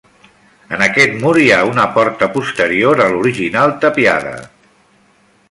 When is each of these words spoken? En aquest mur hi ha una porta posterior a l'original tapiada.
En 0.77 0.83
aquest 0.85 1.13
mur 1.25 1.33
hi 1.41 1.51
ha 1.55 1.59
una 1.73 1.85
porta 1.99 2.31
posterior 2.39 3.05
a 3.05 3.09
l'original 3.13 3.75
tapiada. 3.85 4.35